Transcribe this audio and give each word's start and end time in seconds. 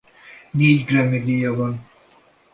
Négy 0.51 0.83
Grammy-díja 0.83 1.55
van. 1.55 1.87